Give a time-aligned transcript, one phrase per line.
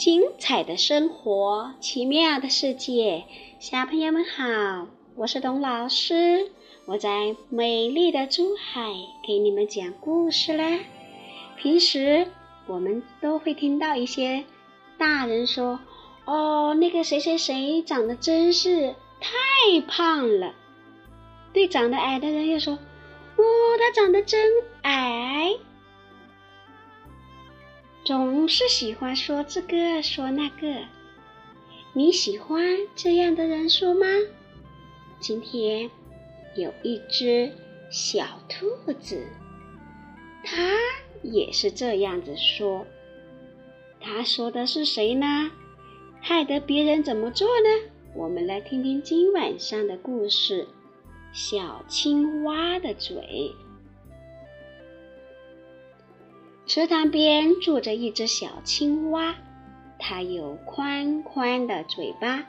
[0.00, 3.24] 精彩的生活，奇妙的世界。
[3.58, 6.50] 小朋友们好，我是董老师，
[6.86, 10.80] 我在美丽的珠海给你们讲故事啦。
[11.58, 12.28] 平时
[12.66, 14.44] 我们都会听到一些
[14.96, 15.78] 大人说
[16.24, 20.54] ：“哦，那个谁谁谁长得真是太胖了。”
[21.52, 22.72] 对长得矮的人又说
[23.36, 23.44] ：“哦，
[23.78, 25.56] 他长得真矮。”
[28.10, 30.66] 总是喜欢说这个说那个，
[31.92, 32.60] 你喜欢
[32.96, 34.04] 这样的人说吗？
[35.20, 35.88] 今天
[36.56, 37.52] 有一只
[37.88, 39.28] 小兔子，
[40.42, 40.76] 它
[41.22, 42.84] 也是这样子说。
[44.00, 45.52] 它说的是谁呢？
[46.20, 47.92] 害得别人怎么做呢？
[48.16, 50.66] 我们来听听今晚上的故事：
[51.32, 53.54] 小青蛙的嘴。
[56.72, 59.34] 池塘边住着一只小青蛙，
[59.98, 62.46] 它有宽宽的嘴巴，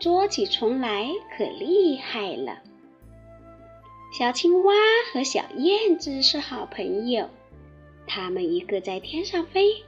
[0.00, 2.62] 捉起虫来可厉害了。
[4.18, 4.72] 小青蛙
[5.12, 7.28] 和小燕子是好朋友，
[8.06, 9.84] 它们一个在天上飞，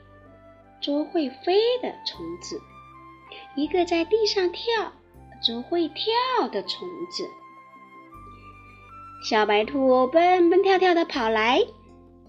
[0.82, 2.59] 捉会飞的虫子；
[3.56, 4.93] 一个在地上跳，
[5.43, 7.26] 捉会跳的虫子。
[9.26, 11.62] 小白兔蹦蹦跳跳的跑来，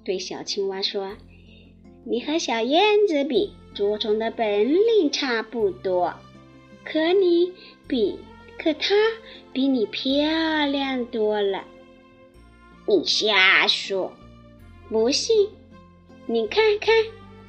[0.05, 1.11] 对小青蛙说。
[2.03, 6.13] 你和小燕子比，捉虫的本领差不多，
[6.83, 7.53] 可你
[7.87, 8.17] 比，
[8.57, 8.95] 可它
[9.53, 11.63] 比你漂亮多了。
[12.87, 14.11] 你瞎说！
[14.89, 15.49] 不信，
[16.25, 16.93] 你看看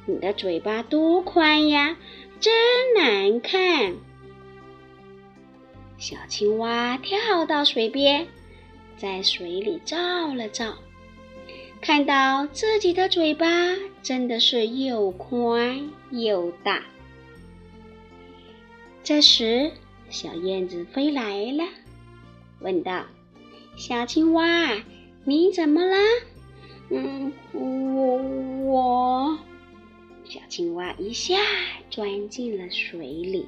[0.05, 1.97] 你的嘴巴多宽呀，
[2.39, 2.53] 真
[2.95, 3.95] 难看。
[5.97, 8.27] 小青蛙跳到水边，
[8.97, 10.75] 在水里照了照。
[11.83, 13.45] 看到自己的嘴巴
[14.01, 16.81] 真的是又宽又大。
[19.03, 19.69] 这时，
[20.09, 21.65] 小燕子飞来了，
[22.61, 23.05] 问道
[23.75, 24.81] ：“小青蛙，
[25.25, 25.97] 你怎么了
[26.89, 28.17] ？”“嗯，我
[28.71, 29.37] 我……”
[30.23, 31.35] 小青蛙一下
[31.89, 33.45] 钻进了水里。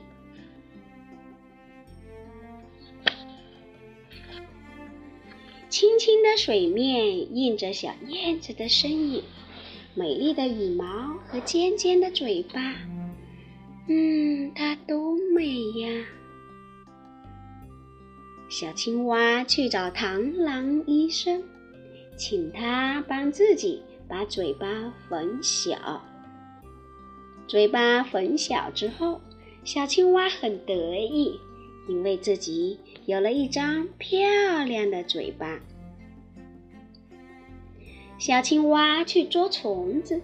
[6.05, 9.23] 清的水面映着小燕子的身影，
[9.95, 10.85] 美丽的羽毛
[11.25, 12.61] 和尖尖的嘴巴，
[13.89, 16.05] 嗯，它多美呀！
[18.49, 21.41] 小青蛙去找螳螂医生，
[22.15, 26.05] 请他帮自己把嘴巴缝小。
[27.47, 29.19] 嘴巴缝小之后，
[29.63, 31.39] 小青蛙很得意。
[31.87, 34.19] 因为自己有了一张漂
[34.65, 35.59] 亮的嘴巴，
[38.25, 40.19] 小青蛙去捉虫子，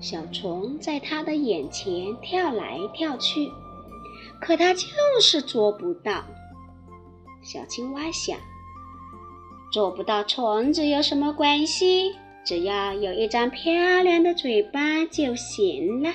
[0.00, 3.46] 小虫在它的眼前跳来跳去，
[4.40, 4.88] 可它就
[5.20, 6.24] 是捉不到。
[7.42, 8.38] 小青蛙想：
[9.70, 12.14] 捉不到虫子有什么关系？
[12.42, 16.10] 只要有一张漂亮的嘴巴就行了。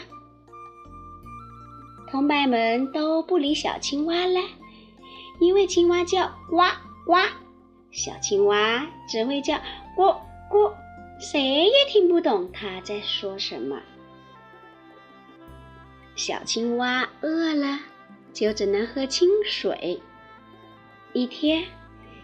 [2.09, 4.39] 同伴们都不理小青蛙了。
[5.39, 6.63] 因为青蛙叫呱
[7.05, 7.13] 呱，
[7.91, 9.53] 小青蛙只会叫
[9.95, 10.15] 咕
[10.49, 10.73] 咕，
[11.19, 13.81] 谁也听不懂它在说什么。
[16.15, 17.79] 小青蛙饿了，
[18.33, 19.99] 就只能喝清水。
[21.13, 21.63] 一天，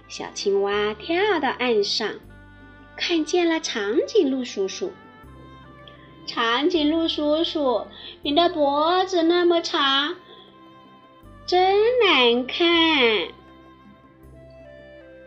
[0.07, 2.13] 小青蛙跳到岸上，
[2.95, 4.91] 看见了长颈鹿叔叔。
[6.25, 7.87] 长颈鹿叔叔，
[8.21, 10.15] 你的脖子那么长。
[11.45, 13.27] 真难看！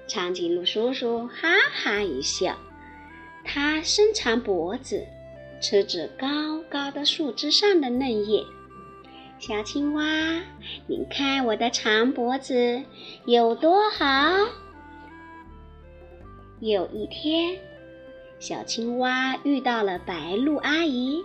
[0.09, 2.57] 长颈鹿叔叔哈哈一笑，
[3.57, 5.07] 它伸长脖子，
[5.63, 8.45] 吃着高高的树枝上的嫩叶。
[9.39, 10.43] 小青蛙，
[10.87, 12.83] 你看我的长脖子
[13.25, 14.05] 有多好！
[16.61, 17.59] 有一天，
[18.39, 21.23] 小青蛙遇到了白鹭阿姨。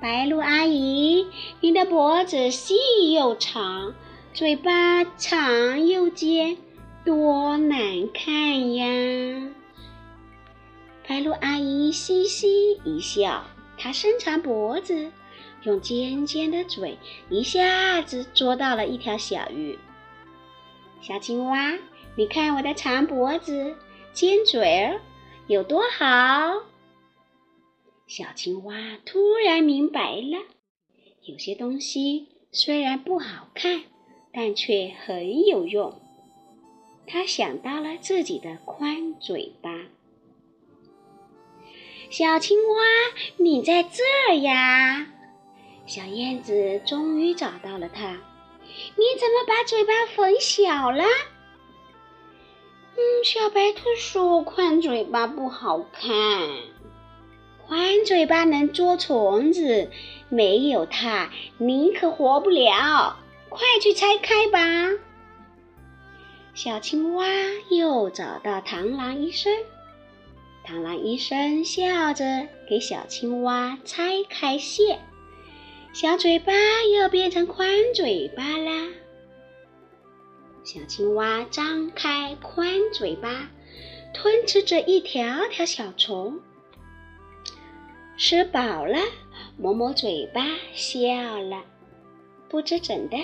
[0.00, 1.24] 白鹭阿姨，
[1.60, 3.94] 你的脖子细又长，
[4.34, 6.56] 嘴巴长又尖，
[7.04, 7.78] 多难
[8.12, 9.52] 看呀！
[11.08, 13.42] 白鹭阿姨嘻嘻一笑，
[13.78, 15.10] 她伸长脖子，
[15.62, 16.98] 用尖尖的嘴
[17.30, 19.78] 一下子捉到了一条小鱼。
[21.00, 21.78] 小青蛙，
[22.14, 23.74] 你看我的长脖子、
[24.12, 25.00] 尖嘴儿
[25.46, 26.66] 有多好！
[28.06, 30.36] 小青蛙突然明白了，
[31.22, 33.84] 有些东西虽然不好看，
[34.30, 35.98] 但却很有用。
[37.06, 39.86] 它想到了自己的宽嘴巴。
[42.10, 42.76] 小青蛙，
[43.36, 45.06] 你在这儿呀？
[45.86, 48.16] 小燕子终于找到了它。
[48.96, 51.04] 你怎么把嘴巴缝小了？
[52.96, 56.10] 嗯，小白兔说：“宽嘴巴不好看，
[57.66, 59.90] 宽嘴巴能捉虫子，
[60.30, 63.18] 没有它你可活不了。
[63.50, 64.92] 快去拆开吧！”
[66.54, 67.26] 小青蛙
[67.68, 69.52] 又找到螳螂医生，
[70.68, 75.00] 螳螂医生笑着给小青蛙拆开线，
[75.94, 76.52] 小嘴巴
[76.94, 78.88] 又变成宽嘴巴啦。
[80.64, 83.48] 小青蛙张开宽嘴巴，
[84.12, 86.38] 吞吃着一条条小虫。
[88.18, 88.98] 吃饱了，
[89.56, 90.44] 抹抹嘴巴，
[90.74, 91.64] 笑了。
[92.50, 93.16] 不知怎的，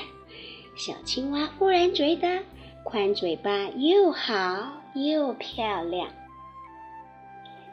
[0.77, 2.43] 小青蛙忽然觉得
[2.85, 6.09] 宽嘴巴又好又漂亮。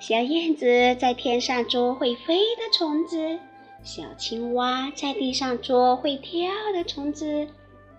[0.02, 3.38] 小燕子在天上捉会飞的虫子，
[3.84, 7.48] 小青蛙在地上捉会跳的虫子。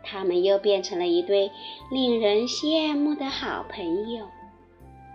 [0.03, 1.53] 它们又变成了一对
[1.93, 4.27] 令人羡慕的好朋友，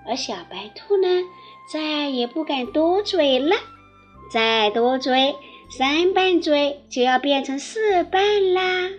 [0.08, 1.24] 而小白兔呢，
[1.70, 3.58] 再也不敢多嘴了。
[4.32, 5.36] 再多嘴，
[5.70, 8.90] 三瓣嘴就要变成四瓣啦。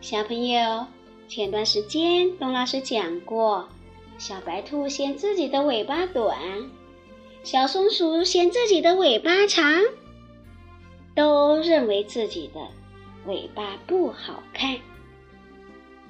[0.00, 0.86] 小朋友，
[1.28, 3.68] 前段时间董老师讲过，
[4.22, 6.38] 小白兔嫌自己的尾巴短，
[7.42, 9.82] 小松鼠嫌自己的尾巴长，
[11.12, 12.60] 都认为自己的。
[13.26, 14.76] 尾巴不好看。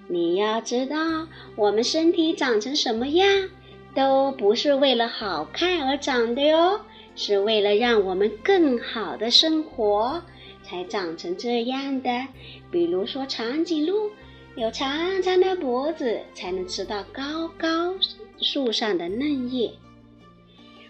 [0.08, 1.26] 你要知道，
[1.56, 3.48] 我们身体长成什么样，
[3.94, 6.82] 都不是为了好看而长的哟，
[7.16, 10.22] 是为了让我们更好的生活
[10.62, 12.26] 才长成这样的。
[12.70, 14.10] 比如说，长颈鹿
[14.54, 17.94] 有长长的脖子，才能吃到高高
[18.38, 19.70] 树上的嫩叶；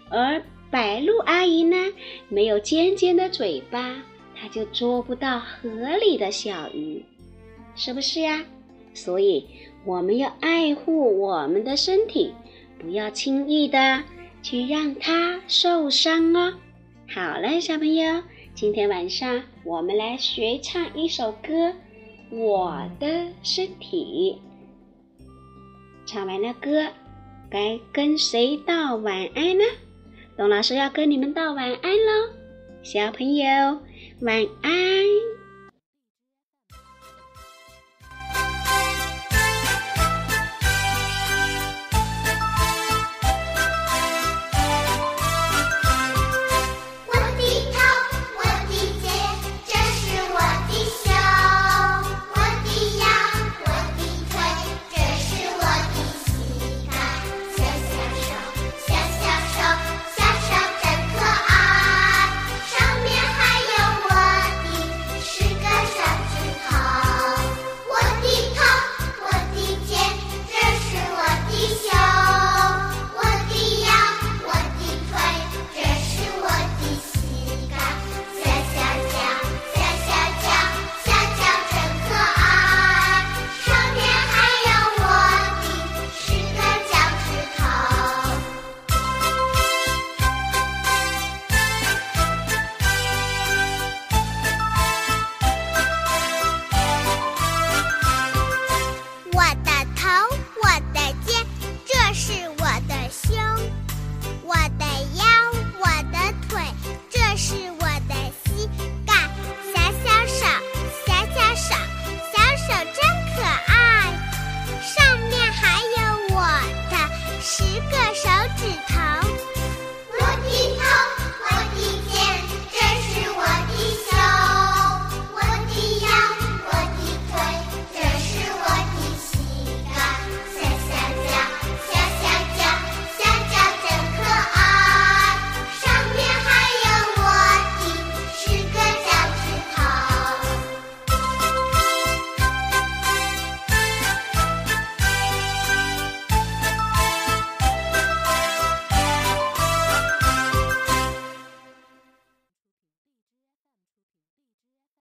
[0.09, 1.77] 而白鹭阿姨呢，
[2.27, 4.03] 没有尖尖的嘴巴。
[4.35, 7.05] 它就捉不到河里的小鱼，
[7.75, 8.43] 是不是呀？
[8.93, 9.47] 所以
[9.85, 12.33] 我们要爱护我们的身体，
[12.77, 14.03] 不要轻易的
[14.41, 16.55] 去让它受伤哦。
[17.07, 18.21] 好了，小朋友，
[18.53, 21.69] 今天晚上我们来学唱一首歌
[22.35, 24.41] 《我的身体》。
[26.05, 26.87] 唱完了歌，
[27.49, 29.63] 该跟谁道晚安呢？
[30.35, 32.33] 董老师要跟你们道晚安喽，
[32.81, 33.45] 小朋友。
[34.21, 35.32] 晚安。